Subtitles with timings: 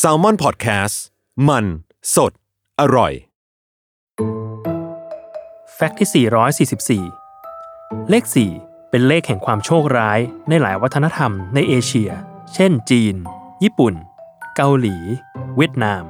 [0.00, 0.96] s a l ม o n PODCAST
[1.48, 1.64] มัน
[2.14, 2.32] สด
[2.80, 3.12] อร่อย
[5.74, 8.24] แฟกต์ที่ 444 เลข
[8.58, 12.10] 4 เป็นเลขแห่งความโชคร้ายในหลายวัฒนธรรมในเอเชีย
[12.54, 13.14] เช่น จีน
[13.62, 13.94] ญี่ปุ่น
[14.56, 14.96] เกาหลี
[15.56, 16.04] เวียดนาม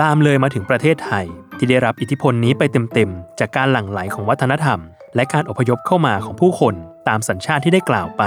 [0.00, 1.26] ลามเลยมาถึงประเทศไทย
[1.58, 2.62] ที่ได้รับอิทธิพลนี้ไป
[2.94, 4.78] เต็มๆ จากการหลั่งไหลของวัฒนธรรม
[5.14, 6.74] และการอพยพเข้ามาของผู้คน
[7.08, 8.24] ตามสัญชาติที่ได้กล่าวไป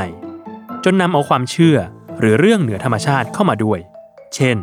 [0.84, 1.78] จนนำเอาความเชื่อ
[2.20, 3.80] หรือเรื่องเหนือธรรมชาติเข้ามาด้วย
[4.36, 4.58] เช่น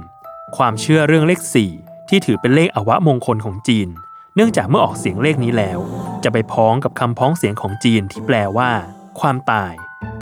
[0.57, 1.41] ความเชื่อเรื่องเลข
[1.75, 3.89] 4 ที่ถือเป็นเลขอวะมงคลของจีน
[4.35, 5.79] เนื่องจากเมื่อออกเสียงเลขนี้แล้ว
[6.25, 8.71] จะไปพ้องกับคำพ้องเสียงของจีนที่แปลว่า
[9.21, 9.73] ความตาย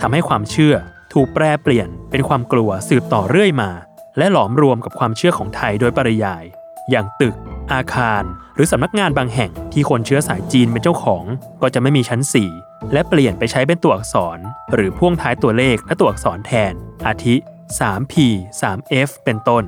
[0.00, 0.74] ทำให้ความเชื่อ
[1.12, 3.70] ถูกแปลเปลี่ยนเป็นความกลัวสืบต่อเรื่อยมา
[4.18, 6.44] และหลอมรวมกับความเชื่อของไทยโดยปริยาย
[6.90, 7.34] อย่างตึก
[7.72, 8.22] อาคาร
[8.54, 11.24] หรือสำนักงานบางแห่งที่คนเชื้อสายจีนเป็นเจ้าของ
[11.62, 12.20] ก็จะไม่มีชั้น
[12.52, 14.38] 4 และเปลี่ยนไปใช้เป็นตัวอักษร
[14.74, 16.72] หรือพ่วงท้ายตัวเลขและตัวอักษรแทน
[17.06, 17.36] อาทิ
[17.78, 18.14] 3P
[18.60, 19.64] 3F เป็นต้น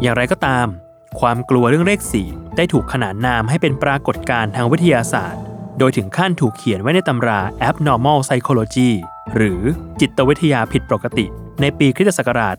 [0.00, 0.66] อย่างไรก็ตาม
[1.20, 5.42] ความกลัวเรื่องเลข 4 ได้ถูกขนานนามให้เป็นปรากฏการณ์ทางวิทยาศาสตร์
[5.78, 8.90] โดยถึงขั้นถูกเขียนไว้ในตำรา Abnormal Psychology
[9.36, 9.60] หรือ
[10.00, 11.26] จิตวิทยาผิดปกติ
[11.60, 12.56] ในปีคริสตศักราช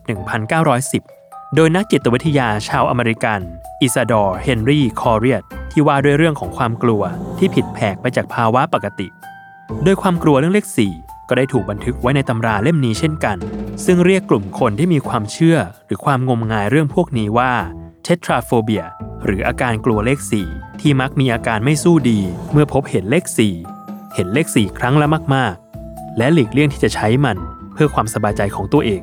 [0.76, 3.40] 1910 โดยนักจิตวิทยาชาวอเมริกัน
[3.82, 7.04] อิซาดอร์ เฮนรี่ คอเรียตที่ว่าด้วยเรื่องของความกลัว
[7.38, 9.08] ที่ผิดแผกไปจากภาวะปกติ
[9.84, 13.38] โดยความกลัวเรื่องเลข 4 ก็ได้ถูกบันทึกไว้ในตำราเล่มนี้เช่นกัน
[13.86, 17.54] ซึ่งเรียกกลุ่มคนที่มีความเชื่อหรือความงมงายเรื่องพวกนี้ว่า
[18.04, 18.86] tetraphobia
[19.26, 22.20] หรืออาการกลัวเลข 4 ที่มักมีอาการไม่สู้ดี
[22.52, 23.26] เมื่อพบเห็นเลข
[23.70, 25.56] 4 เห็นเลข 4 ครั้งละมาก
[25.88, 27.38] ๆ และหลีกเลี่ยงที่จะใช้มัน
[27.74, 29.02] เพื่อความสบายใจของตัวเอง